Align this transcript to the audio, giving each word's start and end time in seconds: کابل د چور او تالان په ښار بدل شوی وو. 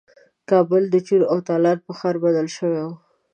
کابل 0.49 0.83
د 0.89 0.95
چور 1.07 1.21
او 1.31 1.37
تالان 1.47 1.77
په 1.85 1.91
ښار 1.97 2.15
بدل 2.23 2.47
شوی 2.55 2.79
وو. 2.85 2.93